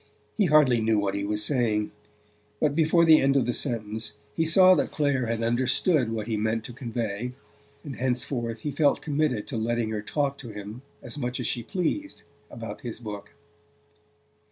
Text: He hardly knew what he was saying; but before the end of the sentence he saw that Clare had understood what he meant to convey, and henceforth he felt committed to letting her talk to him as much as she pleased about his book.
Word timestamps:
He 0.35 0.45
hardly 0.45 0.81
knew 0.81 0.97
what 0.97 1.13
he 1.13 1.23
was 1.23 1.45
saying; 1.45 1.91
but 2.59 2.73
before 2.75 3.05
the 3.05 3.21
end 3.21 3.35
of 3.37 3.45
the 3.45 3.53
sentence 3.53 4.17
he 4.35 4.47
saw 4.47 4.73
that 4.73 4.89
Clare 4.89 5.27
had 5.27 5.43
understood 5.43 6.11
what 6.11 6.25
he 6.25 6.37
meant 6.37 6.63
to 6.63 6.73
convey, 6.73 7.33
and 7.83 7.97
henceforth 7.97 8.61
he 8.61 8.71
felt 8.71 9.03
committed 9.03 9.45
to 9.45 9.57
letting 9.57 9.91
her 9.91 10.01
talk 10.01 10.39
to 10.39 10.49
him 10.49 10.81
as 11.03 11.19
much 11.19 11.39
as 11.39 11.45
she 11.45 11.61
pleased 11.61 12.23
about 12.49 12.81
his 12.81 12.99
book. 12.99 13.35